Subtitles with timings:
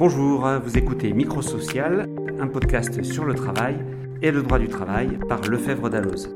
[0.00, 2.08] Bonjour, vous écoutez Microsocial,
[2.40, 3.76] un podcast sur le travail
[4.22, 6.32] et le droit du travail par Lefebvre Dalloz.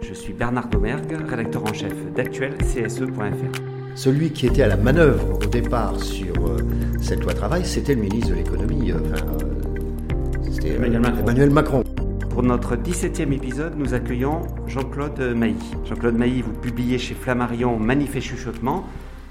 [0.00, 3.60] Je suis Bernard Domergue, rédacteur en chef d'actuel CSE.fr.
[3.94, 6.56] Celui qui était à la manœuvre au départ sur euh,
[7.02, 11.20] cette loi travail, c'était le ministre de l'économie, euh, enfin, euh, c'était Emmanuel Macron.
[11.20, 11.84] Emmanuel Macron.
[12.30, 15.74] Pour notre 17e épisode, nous accueillons Jean-Claude Mailly.
[15.84, 18.86] Jean-Claude Mailly, vous publiez chez Flammarion Manifeste Chuchotement,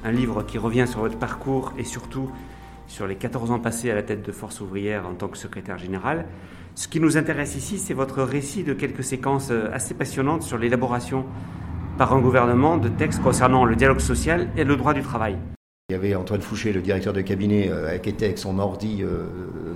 [0.05, 2.29] un livre qui revient sur votre parcours et surtout
[2.88, 5.77] sur les 14 ans passés à la tête de Force ouvrière en tant que secrétaire
[5.77, 6.26] général.
[6.76, 10.58] Ce qui nous intéresse ici, c'est votre récit de quelques séquences euh, assez passionnantes sur
[10.58, 11.26] l'élaboration
[11.98, 15.38] par un gouvernement de textes concernant le dialogue social et le droit du travail.
[15.90, 19.04] Il y avait Antoine Fouché, le directeur de cabinet, euh, qui était avec son ordi
[19.04, 19.23] euh,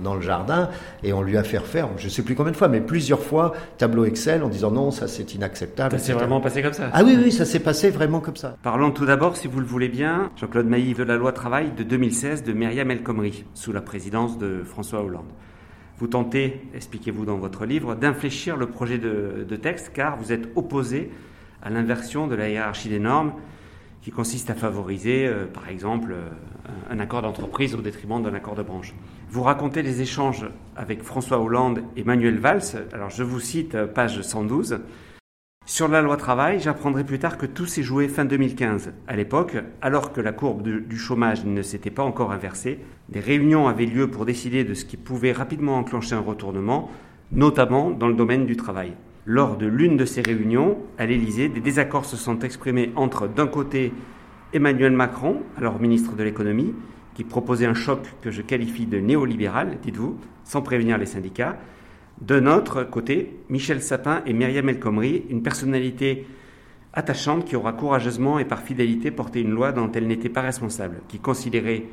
[0.04, 0.68] dans le jardin,
[1.02, 3.22] et on lui a fait refaire, je ne sais plus combien de fois, mais plusieurs
[3.22, 5.92] fois, tableau Excel en disant non, ça c'est inacceptable.
[5.92, 8.58] Ça s'est vraiment passé comme ça Ah oui, oui, ça s'est passé vraiment comme ça.
[8.62, 11.82] Parlons tout d'abord, si vous le voulez bien, Jean-Claude Mailly de la loi travail de
[11.82, 15.32] 2016 de Myriam El Khomri, sous la présidence de François Hollande.
[15.96, 20.50] Vous tentez, expliquez-vous dans votre livre, d'infléchir le projet de, de texte car vous êtes
[20.56, 21.10] opposé
[21.62, 23.32] à l'inversion de la hiérarchie des normes
[24.02, 26.28] qui consiste à favoriser, euh, par exemple, euh,
[26.90, 28.94] un accord d'entreprise au détriment d'un accord de branche.
[29.30, 32.84] Vous racontez les échanges avec François Hollande et Manuel Valls.
[32.92, 34.80] Alors je vous cite euh, page 112.
[35.64, 38.92] Sur la loi travail, j'apprendrai plus tard que tout s'est joué fin 2015.
[39.06, 43.68] À l'époque, alors que la courbe du chômage ne s'était pas encore inversée, des réunions
[43.68, 46.90] avaient lieu pour décider de ce qui pouvait rapidement enclencher un retournement,
[47.30, 48.94] notamment dans le domaine du travail.
[49.24, 53.46] Lors de l'une de ces réunions, à l'Élysée, des désaccords se sont exprimés entre, d'un
[53.46, 53.92] côté,
[54.52, 56.74] Emmanuel Macron, alors ministre de l'économie,
[57.14, 61.56] qui proposait un choc que je qualifie de néolibéral, dites-vous, sans prévenir les syndicats.
[62.20, 66.26] D'un autre côté, Michel Sapin et Myriam El Khomri, une personnalité
[66.92, 71.00] attachante qui aura courageusement et par fidélité porté une loi dont elle n'était pas responsable,
[71.06, 71.84] qui considérait,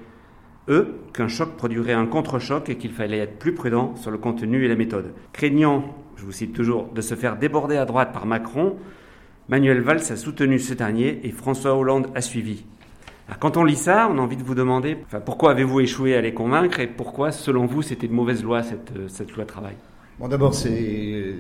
[0.68, 4.66] eux, qu'un choc produirait un contre-choc et qu'il fallait être plus prudent sur le contenu
[4.66, 5.14] et la méthode.
[5.32, 8.76] Craignant, je vous cite toujours, de se faire déborder à droite par Macron,
[9.48, 12.66] Manuel Valls a soutenu ce dernier et François Hollande a suivi.
[13.28, 16.22] Alors, quand on lit ça, on a envie de vous demander pourquoi avez-vous échoué à
[16.22, 19.76] les convaincre et pourquoi, selon vous, c'était une mauvaise loi, cette, euh, cette loi travail?
[20.20, 21.38] Bon, d'abord, ces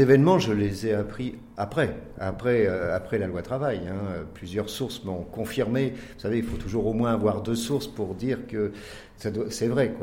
[0.00, 3.80] événements, je les ai appris après, après, euh, après la loi travail.
[3.88, 4.24] hein.
[4.34, 5.94] Plusieurs sources m'ont confirmé.
[6.16, 8.72] Vous savez, il faut toujours au moins avoir deux sources pour dire que
[9.16, 9.94] c'est vrai.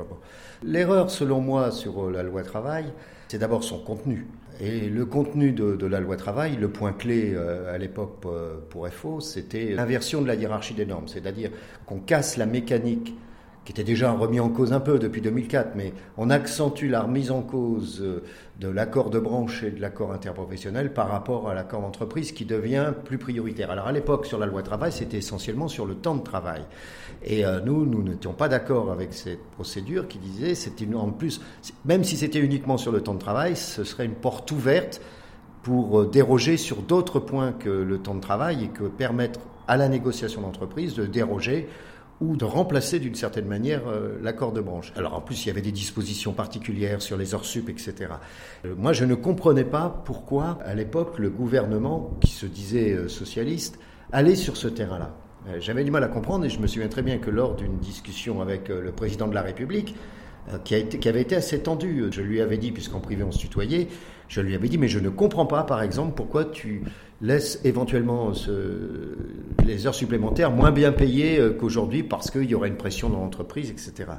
[0.63, 2.85] L'erreur, selon moi, sur euh, la loi travail,
[3.29, 4.25] c'est d'abord son contenu.
[4.59, 8.89] Et le contenu de, la loi travail, le point clé euh, à l'époque euh, pour
[8.89, 11.51] FO, c'était l'inversion de la hiérarchie des normes, c'est-à-dire
[11.85, 13.13] qu'on casse la mécanique
[13.69, 17.29] qui était déjà remis en cause un peu depuis 2004, mais on accentue la remise
[17.29, 18.23] en cause euh,
[18.59, 22.93] de l'accord de branche et de l'accord interprofessionnel par rapport à l'accord d'entreprise qui devient
[23.05, 23.69] plus prioritaire.
[23.69, 26.63] Alors à l'époque, sur la loi travail, c'était essentiellement sur le temps de travail.
[27.23, 31.39] Et euh, nous, nous n'étions pas d'accord avec cette procédure qui disait, une, en plus,
[31.85, 34.99] même si c'était uniquement sur le temps de travail, ce serait une porte ouverte
[35.61, 39.77] pour euh, déroger sur d'autres points que le temps de travail et que permettre à
[39.77, 41.69] la négociation d'entreprise de déroger
[42.21, 44.91] ou de remplacer d'une certaine manière euh, l'accord de branche.
[44.95, 47.93] Alors en plus, il y avait des dispositions particulières sur les heures sup, etc.
[48.65, 53.07] Euh, moi, je ne comprenais pas pourquoi, à l'époque, le gouvernement, qui se disait euh,
[53.07, 53.79] socialiste,
[54.11, 55.15] allait sur ce terrain-là.
[55.59, 58.41] J'avais du mal à comprendre et je me souviens très bien que lors d'une discussion
[58.41, 59.95] avec le président de la République,
[60.65, 63.87] qui, avait été assez tendue, je lui avais dit, puisqu'en privé on se tutoyait,
[64.27, 66.83] je lui avais dit, mais je ne comprends pas, par exemple, pourquoi tu
[67.21, 69.15] laisses éventuellement ce-
[69.65, 73.19] les heures supplémentaires moins bien payées euh, qu'aujourd'hui parce qu'il y aurait une pression dans
[73.19, 74.11] l'entreprise, etc.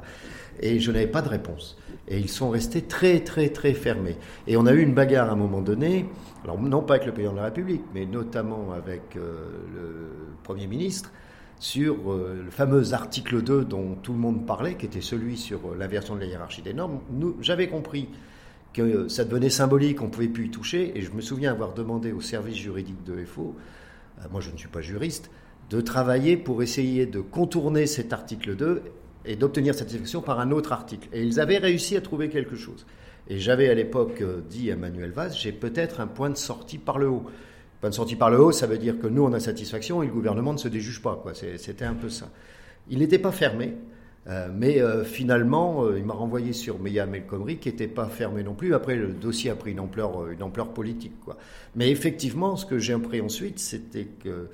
[0.61, 1.77] Et je n'avais pas de réponse.
[2.07, 4.17] Et ils sont restés très, très, très fermés.
[4.47, 6.05] Et on a eu une bagarre à un moment donné,
[6.43, 9.45] alors non pas avec le président de la République, mais notamment avec euh,
[9.75, 10.09] le
[10.43, 11.11] Premier ministre,
[11.59, 15.59] sur euh, le fameux article 2 dont tout le monde parlait, qui était celui sur
[15.59, 16.99] euh, l'inversion de la hiérarchie des normes.
[17.39, 18.09] J'avais compris
[18.73, 21.73] que ça devenait symbolique, on ne pouvait plus y toucher, et je me souviens avoir
[21.73, 23.55] demandé au service juridique de FO,
[24.19, 25.29] euh, moi je ne suis pas juriste,
[25.69, 28.81] de travailler pour essayer de contourner cet article 2
[29.25, 31.07] et d'obtenir satisfaction par un autre article.
[31.13, 32.85] Et ils avaient réussi à trouver quelque chose.
[33.29, 36.77] Et j'avais à l'époque euh, dit à Manuel Valls, j'ai peut-être un point de sortie
[36.77, 37.23] par le haut.
[37.79, 40.07] Point de sortie par le haut, ça veut dire que nous, on a satisfaction et
[40.07, 41.23] le gouvernement ne se déjuge pas.
[41.57, 42.29] C'était un peu ça.
[42.89, 43.75] Il n'était pas fermé,
[44.27, 48.05] euh, mais euh, finalement, euh, il m'a renvoyé sur Myriam El Khomri, qui n'était pas
[48.05, 48.75] fermé non plus.
[48.75, 51.19] Après, le dossier a pris une ampleur, une ampleur politique.
[51.25, 51.37] Quoi.
[51.75, 54.49] Mais effectivement, ce que j'ai appris ensuite, c'était que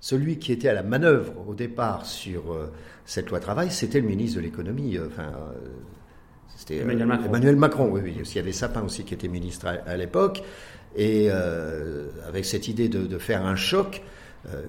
[0.00, 2.56] celui qui était à la manœuvre au départ sur
[3.04, 4.98] cette loi travail, c'était le ministre de l'économie.
[4.98, 5.32] Enfin,
[6.56, 7.26] c'était Emmanuel Macron.
[7.26, 8.16] Emmanuel Macron, oui, oui.
[8.18, 10.42] Il y avait Sapin aussi qui était ministre à, à l'époque.
[10.96, 14.02] Et avec cette idée de, de faire un choc,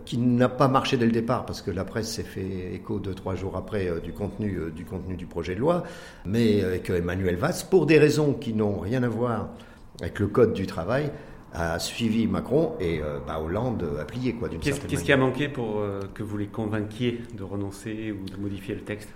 [0.06, 3.14] qui n'a pas marché dès le départ parce que la presse s'est fait écho deux
[3.14, 5.84] trois jours après du contenu du contenu du projet de loi,
[6.26, 9.48] mais avec Emmanuel Valls pour des raisons qui n'ont rien à voir
[10.02, 11.10] avec le code du travail
[11.54, 15.48] a suivi Macron et bah, Hollande a plié quoi d'une certaine Qu'est-ce qui a manqué
[15.48, 15.82] pour
[16.14, 19.10] que vous les convainquiez de renoncer ou de modifier le texte?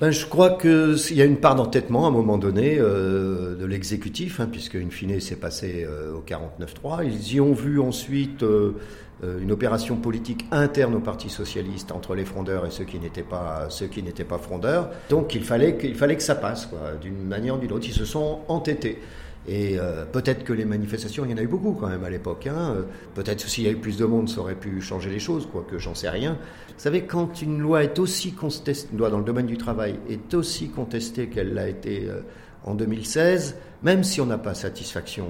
[0.00, 3.66] Ben, je crois qu'il y a une part d'entêtement à un moment donné euh, de
[3.66, 7.04] l'exécutif, hein, puisque in fine c'est passé euh, au 49-3.
[7.04, 8.74] Ils y ont vu ensuite euh,
[9.22, 13.66] une opération politique interne au Parti socialiste entre les frondeurs et ceux qui n'étaient pas
[13.68, 14.90] ceux qui n'étaient pas frondeurs.
[15.10, 16.68] Donc il fallait qu'il fallait que ça passe,
[17.00, 17.86] d'une manière ou d'une autre.
[17.88, 19.00] Ils se sont entêtés.
[19.48, 22.10] Et euh, peut-être que les manifestations, il y en a eu beaucoup quand même à
[22.10, 22.46] l'époque.
[22.46, 22.74] Hein.
[22.76, 22.82] Euh,
[23.14, 25.78] peut-être s'il y a eu plus de monde, ça aurait pu changer les choses, quoique
[25.78, 26.32] j'en sais rien.
[26.68, 29.98] Vous savez, quand une loi est aussi contestée, une loi dans le domaine du travail
[30.10, 32.20] est aussi contestée qu'elle l'a été euh,
[32.64, 35.26] en 2016, même si on n'a pas satisfaction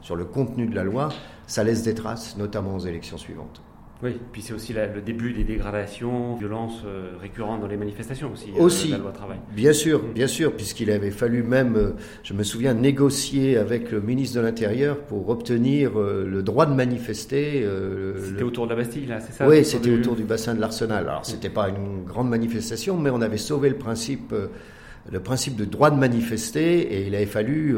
[0.00, 1.10] sur le contenu de la loi,
[1.48, 3.60] ça laisse des traces, notamment aux élections suivantes.
[4.00, 8.50] Oui, puis c'est aussi le début des dégradations, violences euh, récurrentes dans les manifestations aussi.
[8.56, 9.38] Euh, aussi, la loi travail.
[9.56, 11.90] bien sûr, bien sûr, puisqu'il avait fallu même, euh,
[12.22, 17.66] je me souviens, négocier avec le ministre de l'Intérieur pour obtenir le droit de manifester.
[18.24, 21.08] c'était autour de la Bastille, là, c'est ça Oui, c'était autour du bassin de l'Arsenal.
[21.08, 24.32] Alors, c'était pas une grande manifestation, mais on avait sauvé le principe,
[25.10, 27.74] le principe de droit de manifester, et il avait fallu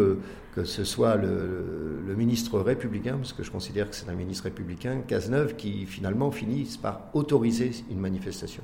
[0.55, 5.01] que ce soit le, ministre républicain, parce que je considère que c'est un ministre républicain,
[5.07, 8.63] Cazeneuve, qui finalement finisse par autoriser une manifestation.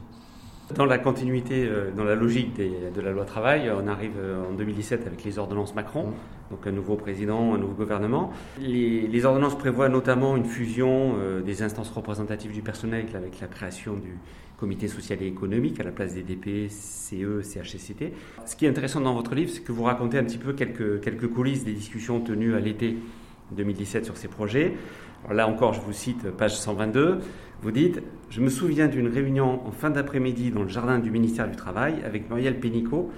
[0.74, 4.52] Dans la continuité, euh, dans la logique de la loi travail, on arrive euh, en
[4.52, 6.50] 2017 avec les ordonnances Macron, mmh.
[6.50, 8.32] donc un nouveau président, un nouveau gouvernement.
[8.58, 13.94] Les, ordonnances prévoient notamment une fusion euh, des instances représentatives du personnel avec la création
[13.94, 14.18] du
[14.58, 18.12] comité social et économique à la place des DP, CE, CHCCT.
[18.44, 21.00] Ce qui est intéressant dans votre livre, c'est que vous racontez un petit peu quelques,
[21.00, 22.96] quelques coulisses des discussions tenues à l'été
[23.52, 24.74] 2017 sur ces projets.
[25.30, 27.20] Là encore, je vous cite page 122.
[27.62, 31.48] Vous dites Je me souviens d'une réunion en fin d'après-midi dans le jardin du ministère
[31.48, 33.10] du Travail avec Muriel Pénicaud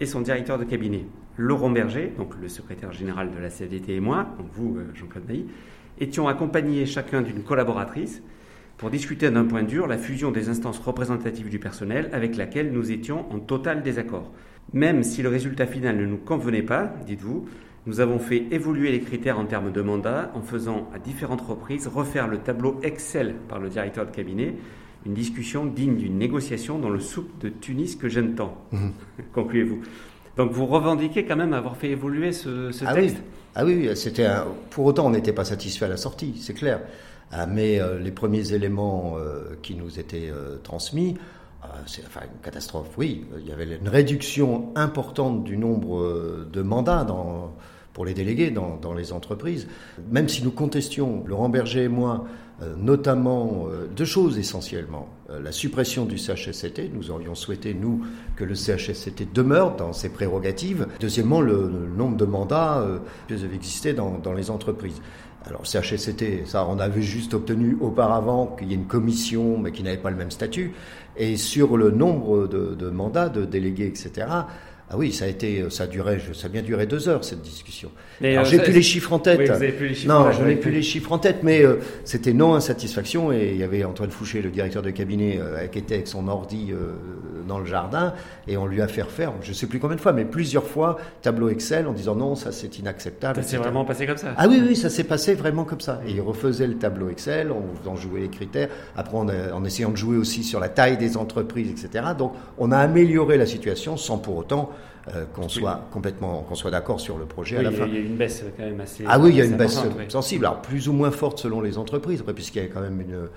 [0.00, 1.06] et son directeur de cabinet,
[1.36, 5.24] Laurent Berger, donc le secrétaire général de la CFDT et moi, donc vous, euh, Jean-Claude
[5.24, 5.46] Bailly,
[5.98, 8.22] étions accompagnés chacun d'une collaboratrice
[8.76, 12.92] pour discuter d'un point dur la fusion des instances représentatives du personnel avec laquelle nous
[12.92, 14.32] étions en total désaccord.
[14.72, 17.46] Même si le résultat final ne nous convenait pas, dites-vous,
[17.88, 21.88] nous avons fait évoluer les critères en termes de mandat en faisant à différentes reprises
[21.88, 24.54] refaire le tableau Excel par le directeur de cabinet,
[25.06, 28.58] une discussion digne d'une négociation dans le soupe de Tunis que j'aime tant.
[28.72, 28.88] Mmh.
[29.32, 29.80] Concluez-vous.
[30.36, 33.16] Donc vous revendiquez quand même avoir fait évoluer ce, ah texte?
[33.16, 33.22] Oui.
[33.54, 34.28] Ah oui, c'était
[34.68, 36.80] pour autant on n'était pas satisfait à la sortie, c'est clair.
[37.32, 41.16] Ah, mais euh, les premiers éléments euh, qui nous étaient euh, transmis,
[41.86, 43.24] c'est enfin, une catastrophe, oui.
[43.40, 47.52] Il y avait une réduction importante du nombre de mandats dans,
[47.98, 49.66] pour les délégués dans, les entreprises.
[50.08, 52.26] Même si nous contestions, Laurent Berger et moi,
[52.76, 53.66] notamment
[53.96, 55.08] deux choses essentiellement.
[55.28, 58.06] la suppression du CHSCT, nous aurions souhaité, nous,
[58.36, 60.86] que le CHSCT demeure dans ses prérogatives.
[61.00, 62.86] Deuxièmement, le, nombre de mandats
[63.26, 65.02] qui devaient exister dans, les entreprises.
[65.44, 69.82] Alors CHSCT, ça on avait juste obtenu auparavant qu'il y ait une commission mais qui
[69.82, 70.72] n'avait pas le même statut.
[71.16, 74.26] Et sur le nombre de mandats, de délégués, etc.,
[74.90, 77.42] ah oui, ça a été, ça a duré, ça a bien duré deux heures cette
[77.42, 77.90] discussion.
[78.22, 79.38] Alors j'ai plus les chiffres en tête.
[80.06, 83.58] non, je n'ai plus les chiffres en tête, mais euh, c'était non insatisfaction et il
[83.58, 86.92] y avait Antoine Fouché, le directeur de cabinet, euh, qui était avec son ordi euh,
[87.46, 88.14] dans le jardin
[88.46, 90.64] et on lui a fait refaire, je ne sais plus combien de fois, mais plusieurs
[90.64, 93.42] fois tableau Excel en disant non, ça c'est inacceptable.
[93.42, 94.28] Ça s'est vraiment passé comme ça?
[94.38, 96.00] Ah oui, oui, ça s'est passé vraiment comme ça.
[96.06, 99.96] Et il refaisait le tableau Excel en faisant jouer les critères, après en essayant de
[99.96, 102.06] jouer aussi sur la taille des entreprises, etc.
[102.16, 104.70] Donc on a amélioré la situation sans pour autant
[105.14, 107.86] euh, qu'on soit complètement, qu'on soit d'accord sur le projet à la fin.
[107.86, 109.04] Il y a une baisse quand même assez.
[109.06, 111.78] Ah oui, il y a une baisse sensible, alors plus ou moins forte selon les
[111.78, 113.28] entreprises, puisqu'il y a quand même une.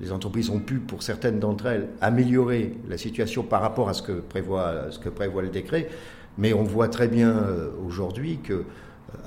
[0.00, 4.02] Les entreprises ont pu, pour certaines d'entre elles, améliorer la situation par rapport à ce
[4.02, 5.88] que prévoit, ce que prévoit le décret.
[6.38, 8.64] Mais on voit très bien euh, aujourd'hui que, euh,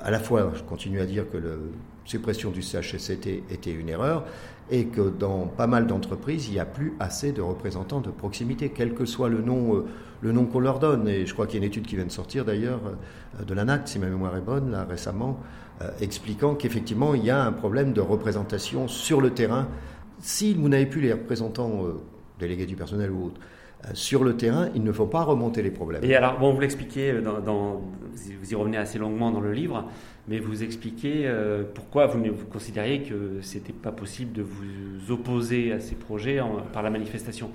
[0.02, 1.54] à la fois, je continue à dire que la
[2.06, 4.24] suppression du CHSCT était une erreur,
[4.70, 8.72] et que dans pas mal d'entreprises, il n'y a plus assez de représentants de proximité,
[8.74, 9.84] quel que soit le nom, euh,
[10.22, 11.08] le nom qu'on leur donne.
[11.08, 12.80] Et je crois qu'il y a une étude qui vient de sortir d'ailleurs
[13.40, 15.38] euh, de l'ANACT, si ma mémoire est bonne, là récemment,
[15.82, 19.68] euh, expliquant qu'effectivement il y a un problème de représentation sur le terrain.
[20.20, 21.84] Si vous n'avez plus les représentants
[22.38, 23.40] délégués du personnel ou autres,
[23.94, 26.02] sur le terrain, il ne faut pas remonter les problèmes.
[26.04, 27.82] Et alors, bon, vous l'expliquez, dans,
[28.40, 29.84] vous y revenez assez longuement dans le livre,
[30.28, 35.72] mais vous expliquez euh, pourquoi vous, vous considériez que c'était pas possible de vous opposer
[35.72, 36.40] à ces projets
[36.72, 37.50] par la manifestation?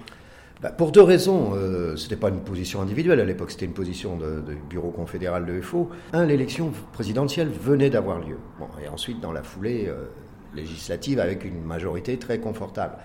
[0.61, 1.53] Bah, pour deux raisons.
[1.55, 5.45] Euh, ce n'était pas une position individuelle à l'époque, c'était une position du bureau confédéral
[5.45, 5.89] de FO.
[6.13, 8.37] Un, l'élection présidentielle venait d'avoir lieu.
[8.59, 10.05] Bon, et ensuite, dans la foulée, euh,
[10.53, 12.95] législatives avec une majorité très confortable.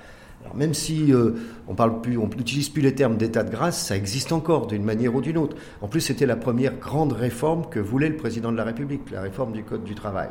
[0.54, 1.32] Même si euh,
[1.68, 4.84] on parle plus, on n'utilise plus les termes d'état de grâce, ça existe encore d'une
[4.84, 5.56] manière ou d'une autre.
[5.80, 9.22] En plus, c'était la première grande réforme que voulait le président de la République, la
[9.22, 10.28] réforme du code du travail.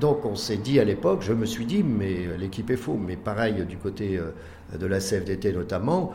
[0.00, 3.16] Donc on s'est dit à l'époque, je me suis dit, mais l'équipe est faux, mais
[3.16, 4.32] pareil du côté euh,
[4.78, 6.12] de la CFDT notamment,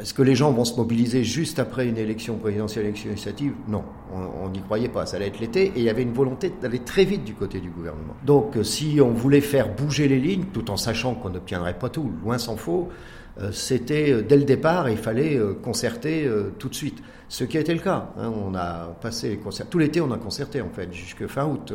[0.00, 3.52] est-ce que les gens vont se mobiliser juste après une élection présidentielle, élection législative?
[3.68, 5.06] Non, on n'y croyait pas.
[5.06, 7.60] Ça allait être l'été et il y avait une volonté d'aller très vite du côté
[7.60, 8.14] du gouvernement.
[8.24, 11.88] Donc, euh, si on voulait faire bouger les lignes, tout en sachant qu'on n'obtiendrait pas
[11.88, 12.88] tout, loin s'en faut,
[13.52, 17.02] c'était euh, dès le départ, il fallait concerter tout de suite.
[17.30, 18.08] Ce qui a été le cas.
[18.18, 18.32] Hein.
[18.34, 19.38] on a passé.
[19.68, 21.74] Tout l'été, on a concerté, en fait, jusque fin août.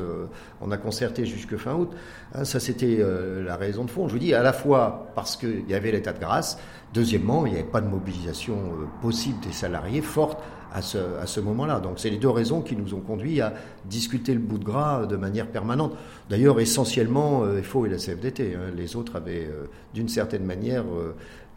[0.62, 1.92] on a concerté jusque fin août.
[2.34, 2.44] Hein.
[2.44, 3.00] ça, c'était
[3.46, 4.08] la raison de fond.
[4.08, 6.58] Je vous dis, à la fois parce qu'il y avait l'état de grâce,
[6.94, 10.40] Deuxièmement, il n'y avait pas de mobilisation euh, possible des salariés forte
[10.74, 11.80] à ce, à ce moment-là.
[11.80, 13.54] Donc c'est les deux raisons qui nous ont conduit à
[13.86, 15.96] discuter le bout de gras de manière permanente.
[16.30, 18.56] D'ailleurs, essentiellement, euh, FO et la CFDT.
[18.56, 18.72] Hein.
[18.76, 20.84] les autres avaient, euh, d'une certaine manière,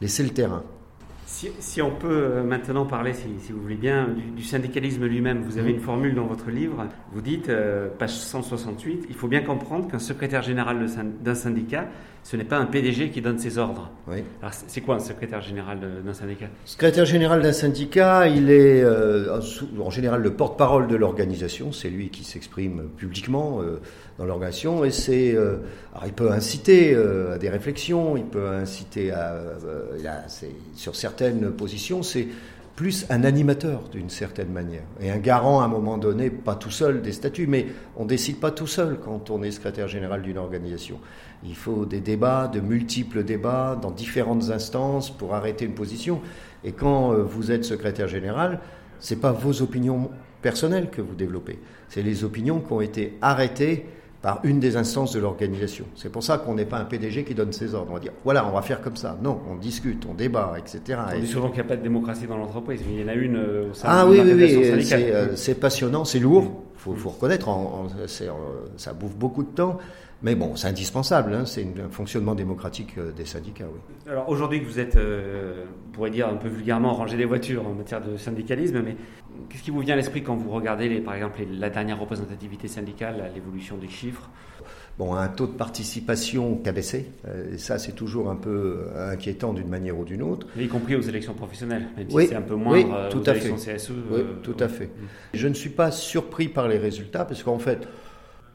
[0.00, 0.62] laissé le terrain.
[1.26, 5.72] Si, on peut euh, maintenant parler, si, vous voulez bien, du, syndicalisme lui-même, vous avez
[5.72, 9.98] une formule dans votre livre, vous dites, euh, page 168, il faut bien comprendre qu'un
[9.98, 10.86] secrétaire général
[11.20, 11.88] d'un syndicat,
[12.26, 13.88] ce n'est pas un PDG qui donne ses ordres.
[14.08, 14.24] Oui.
[14.42, 16.46] Alors c'est quoi un secrétaire général d'un syndicat?
[16.64, 19.40] Secrétaire général d'un syndicat, il est euh,
[19.78, 23.60] en général le porte-parole de l'organisation, c'est lui qui s'exprime publiquement
[24.18, 25.58] dans l'organisation et c'est euh,
[26.04, 30.20] il peut inciter euh, à des réflexions, il peut inciter à, euh,
[30.74, 32.28] sur certaines positions, c'est
[32.76, 36.70] plus un animateur d'une certaine manière et un garant à un moment donné, pas tout
[36.70, 37.66] seul des statuts, mais
[37.96, 41.00] on décide pas tout seul quand on est secrétaire général d'une organisation.
[41.42, 46.20] Il faut des débats, de multiples débats dans différentes instances pour arrêter une position.
[46.64, 48.60] Et quand vous êtes secrétaire général,
[49.00, 50.10] c'est pas vos opinions
[50.42, 53.86] personnelles que vous développez, c'est les opinions qui ont été arrêtées
[54.22, 55.84] par une des instances de l'organisation.
[55.94, 57.88] C'est pour ça qu'on n'est pas un PDG qui donne ses ordres.
[57.90, 59.16] On va dire, voilà, on va faire comme ça.
[59.22, 60.98] Non, on discute, on débat, etc.
[61.14, 63.08] On dit souvent qu'il n'y a pas de démocratie dans l'entreprise, mais il y en
[63.08, 66.80] a une euh, au sein ah, oui, oui, oui, euh, c'est passionnant, c'est lourd, il
[66.80, 67.48] faut, faut, reconnaître,
[68.76, 69.78] ça bouffe beaucoup de temps.
[70.22, 73.66] Mais bon, c'est indispensable, hein, c'est un fonctionnement démocratique euh, des syndicats.
[73.70, 74.10] Oui.
[74.10, 77.74] Alors aujourd'hui que vous êtes, on pourrait dire un peu vulgairement, rangé des voitures en
[77.74, 78.96] matière de syndicalisme, mais
[79.48, 82.68] Qu'est-ce qui vous vient à l'esprit quand vous regardez, les, par exemple, la dernière représentativité
[82.68, 84.28] syndicale, l'évolution des chiffres?
[84.98, 88.86] Bon, un taux de participation qui a baissé, euh, et ça c'est toujours un peu
[88.94, 90.46] euh, inquiétant d'une manière ou d'une autre.
[90.58, 93.32] y compris aux élections professionnelles, même si c'est un peu moins oui, tout aux à
[93.32, 93.76] élections fait.
[93.76, 93.90] CSE.
[93.90, 94.88] Oui, euh, tout à fait.
[95.34, 97.86] Je ne suis pas surpris par les résultats, parce qu'en fait,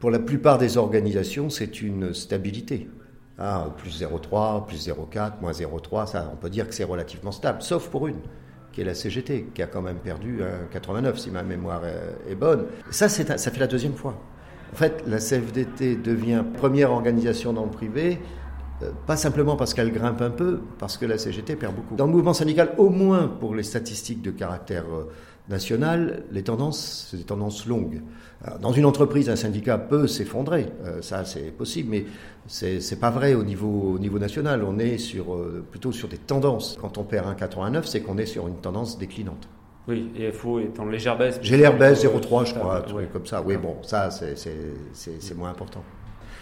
[0.01, 2.89] pour la plupart des organisations, c'est une stabilité.
[3.37, 7.61] Ah, plus 0,3, plus 0,4, moins 0,3, ça, on peut dire que c'est relativement stable,
[7.61, 8.19] sauf pour une
[8.73, 10.39] qui est la CGT, qui a quand même perdu
[10.71, 11.81] 89, si ma mémoire
[12.29, 12.67] est bonne.
[12.89, 14.15] Ça, ça fait la deuxième fois.
[14.71, 18.19] En fait, la CFDT devient première organisation dans le privé,
[18.81, 21.95] euh, pas simplement parce qu'elle grimpe un peu, parce que la CGT perd beaucoup.
[21.95, 25.11] Dans le mouvement syndical, au moins pour les statistiques de caractère euh,
[25.49, 28.01] national, les tendances, c'est des tendances longues.
[28.59, 32.05] Dans une entreprise, un syndicat peut s'effondrer, euh, ça c'est possible, mais
[32.47, 34.63] c'est pas vrai au niveau, au niveau national.
[34.63, 36.77] On est sur, euh, plutôt sur des tendances.
[36.81, 39.47] Quand on perd 1,89, c'est qu'on est sur une tendance déclinante.
[39.87, 41.39] Oui, et FO est en légère baisse.
[41.41, 42.83] J'ai l'air baisse, 0,3 je crois,
[43.13, 43.43] comme ça.
[43.43, 45.83] Oui, bon, ça c'est moins important.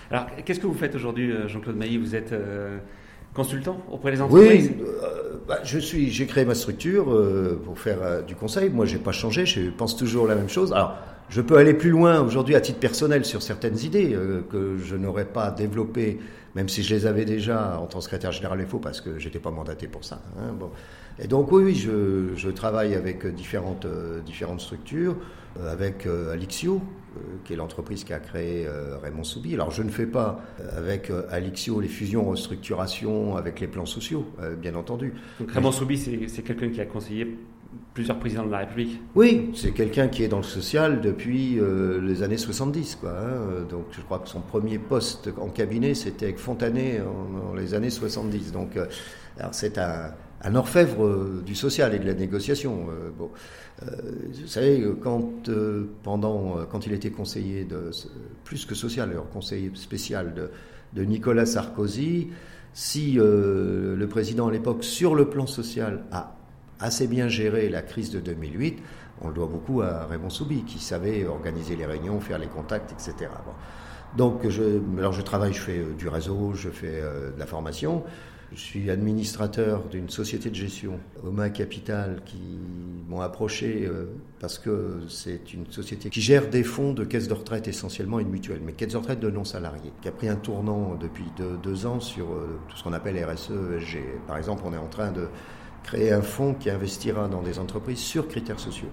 [0.09, 1.97] Alors, qu'est-ce que vous faites aujourd'hui, euh, Jean-Claude Mailly?
[1.97, 2.33] Vous êtes
[3.43, 4.85] consultant auprès des entreprises Oui,
[5.47, 7.05] bah, je suis, j'ai créé ma structure
[7.65, 8.69] pour faire du conseil.
[8.69, 10.71] Moi, j'ai pas changé, je pense toujours la même chose.
[10.73, 10.95] Alors,
[11.29, 14.95] je peux aller plus loin aujourd'hui à titre personnel sur certaines idées euh, que je
[14.95, 16.19] n'aurais pas développées,
[16.55, 19.39] même si je les avais déjà en tant que secrétaire général FO, parce que j'étais
[19.39, 20.21] pas mandaté pour ça.
[20.39, 20.71] Hein, bon.
[21.21, 25.15] Et donc oui, je, je, travaille avec différentes, euh, différentes structures,
[25.59, 26.81] euh, avec Alixio,
[27.43, 28.67] qui est l'entreprise qui a créé
[29.01, 29.55] Raymond Soubi.
[29.55, 30.41] Alors je ne fais pas
[30.77, 34.27] avec Alixio les fusions, restructurations avec les plans sociaux,
[34.61, 35.15] bien entendu.
[35.39, 37.35] Donc Raymond Soubi, c'est quelqu'un qui a conseillé
[37.93, 39.01] plusieurs présidents de la République.
[39.15, 42.95] Oui, c'est quelqu'un qui est dans le social depuis euh, les années 70.
[42.95, 43.65] Quoi, hein.
[43.69, 47.89] Donc je crois que son premier poste en cabinet, c'était avec Fontanet en, les années
[47.89, 48.51] 70.
[48.51, 48.85] Donc euh,
[49.51, 52.87] c'est un, un, orfèvre euh, du social et de la négociation.
[53.17, 53.29] bon.
[53.81, 55.49] vous savez, quand,
[56.03, 57.67] pendant, quand il était conseiller,
[58.43, 60.33] plus que social, alors conseiller spécial
[60.93, 62.29] de, Nicolas Sarkozy,
[62.73, 66.35] si le président à l'époque, sur le plan social, a
[66.79, 68.79] assez bien géré la crise de 2008,
[69.21, 72.91] on le doit beaucoup à Raymond Soubi, qui savait organiser les réunions, faire les contacts,
[72.91, 73.29] etc.
[74.15, 77.45] Donc, je, alors je travaille, je fais euh, du réseau, je fais euh, de la
[77.45, 78.03] formation.
[78.51, 82.41] Je suis administrateur d'une société de gestion, Oma Capital, qui
[83.07, 84.05] m'ont approché euh,
[84.39, 88.29] parce que c'est une société qui gère des fonds de caisses de retraite essentiellement une
[88.29, 91.99] mutuelle, mais caisses de retraite de non-salariés, qui a pris un tournant depuis deux, ans
[91.99, 93.99] sur euh, tout ce qu'on appelle RSE, ESG.
[94.25, 95.27] Par exemple, on est en train de
[95.83, 98.89] créer un fonds qui investira dans des entreprises sur critères sociaux.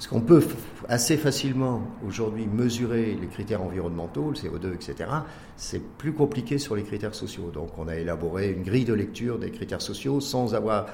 [0.00, 0.42] Parce qu'on peut
[0.88, 5.10] assez facilement aujourd'hui mesurer les critères environnementaux, le CO2, etc.
[5.58, 7.50] C'est plus compliqué sur les critères sociaux.
[7.52, 10.86] Donc on a élaboré une grille de lecture des critères sociaux sans avoir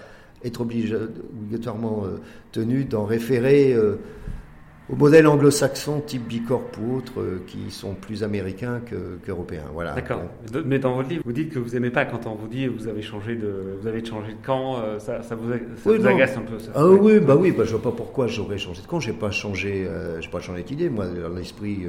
[0.42, 2.20] être obligatoirement euh,
[2.50, 4.00] tenu d'en référer euh,
[4.88, 8.80] au modèle anglo-saxon type Bicorp ou autres euh, qui sont plus américains
[9.24, 9.64] qu'européens.
[9.72, 9.92] voilà.
[9.94, 10.22] D'accord.
[10.64, 12.86] Mais dans votre livre, vous dites que vous n'aimez pas quand on vous dit vous
[12.86, 14.76] avez changé de, vous avez changé de camp.
[14.78, 16.70] Euh, ça, ça vous, ça agace un peu ça.
[16.74, 19.00] Ah oui, bah oui, bah, je vois pas pourquoi j'aurais changé de camp.
[19.00, 20.88] J'ai pas changé, euh, j'ai pas changé d'idée.
[20.88, 21.86] Moi, dans l'esprit,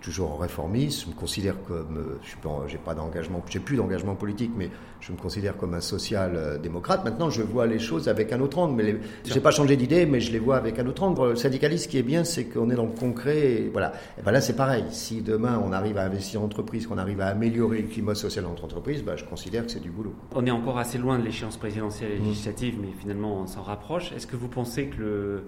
[0.00, 1.04] toujours réformiste.
[1.04, 2.36] Je me considère comme, euh, je
[2.68, 7.04] j'ai pas d'engagement, j'ai plus d'engagement politique, mais je me considère comme un social-démocrate.
[7.04, 8.74] Maintenant, je vois les choses avec un autre angle.
[8.74, 11.30] Mais je j'ai pas changé d'idée, mais je les vois avec un autre angle.
[11.30, 13.68] Le syndicaliste, ce qui est bien, c'est qu'on est dans le concret.
[13.72, 13.92] voilà.
[14.18, 14.84] Et ben là, c'est pareil.
[14.90, 18.46] Si demain on arrive à investir en entreprise, qu'on arrive à améliorer le climat social
[18.46, 20.14] entre entreprises, ben, je considère que c'est du boulot.
[20.34, 22.24] On est encore assez loin de l'échéance présidentielle et mmh.
[22.24, 24.12] législative, mais finalement, on s'en rapproche.
[24.12, 25.44] Est-ce que vous pensez que le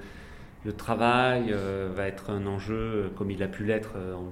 [0.65, 4.25] le travail euh, va être un enjeu euh, comme il a pu l'être euh, en,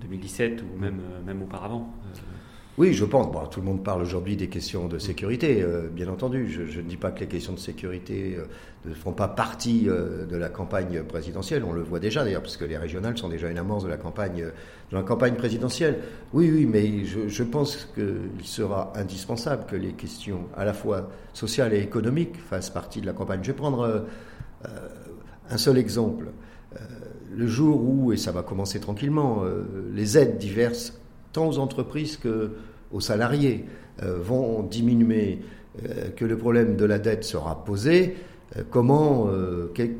[0.00, 1.92] 2017 ou même, même auparavant.
[2.76, 3.28] Oui, je pense.
[3.50, 6.48] Tout le monde parle aujourd'hui des questions de sécurité, bien entendu.
[6.48, 8.36] Je, ne dis pas que les questions de sécurité
[8.84, 11.62] ne font pas partie de la campagne présidentielle.
[11.62, 13.96] On le voit déjà d'ailleurs, parce que les régionales sont déjà une amorce de la
[13.96, 14.46] campagne,
[14.90, 16.00] de la campagne présidentielle.
[16.32, 21.08] Oui, oui, mais je, je pense qu'il sera indispensable que les questions à la fois
[21.32, 23.38] sociales et économiques fassent partie de la campagne.
[23.44, 24.04] Je vais prendre
[25.50, 26.26] un seul exemple.
[26.74, 26.78] Euh,
[27.36, 30.98] le jour où, et ça va commencer tranquillement, euh, les aides diverses,
[31.32, 33.64] tant aux entreprises qu'aux salariés,
[34.02, 35.38] vont diminuer,
[36.16, 38.16] que le problème de la dette sera posé,
[38.70, 39.28] comment,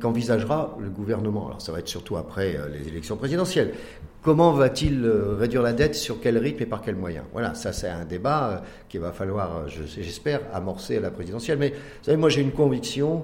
[0.00, 1.47] qu'envisagera le gouvernement?
[1.47, 3.73] Alors ça va être surtout après les élections présidentielles.
[4.21, 5.06] Comment va-t-il
[5.38, 8.64] réduire la dette Sur quel rythme et par quels moyens Voilà, ça c'est un débat
[8.88, 11.59] qu'il va falloir, j'espère, amorcer à la présidentielle.
[11.59, 13.23] Mais vous savez, moi j'ai une conviction,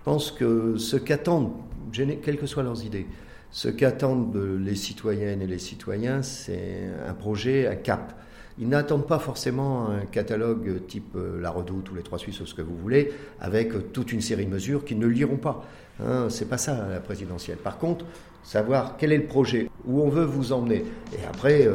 [0.00, 1.52] je pense que ce qu'attendent,
[1.92, 3.06] quelles que soient leurs idées,
[3.50, 8.14] ce qu'attendent les citoyennes et les citoyens, c'est un projet, un cap.
[8.58, 12.46] Ils n'attendent pas forcément un catalogue type euh, La Redoute ou Les Trois Suisses ou
[12.46, 15.64] ce que vous voulez, avec toute une série de mesures qu'ils ne liront pas.
[16.02, 17.58] Hein, c'est pas ça la présidentielle.
[17.58, 18.06] Par contre,
[18.42, 20.84] savoir quel est le projet, où on veut vous emmener.
[21.12, 21.74] Et après, euh,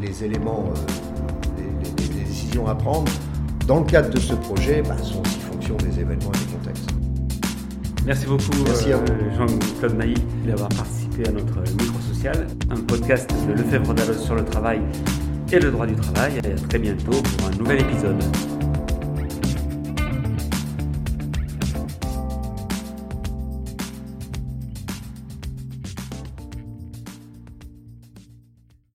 [0.00, 1.62] les, éléments, euh,
[1.98, 3.10] les, décisions à prendre,
[3.66, 7.05] dans le cadre de ce projet, bah, sont aussi fonction des événements et des contextes.
[8.06, 10.14] Merci beaucoup euh, Jean-Claude Mailly
[10.46, 14.80] d'avoir participé à notre micro social, un podcast de Lefebvre d'Allos sur le travail
[15.52, 16.34] et le droit du travail.
[16.44, 18.22] Et à très bientôt pour un nouvel épisode.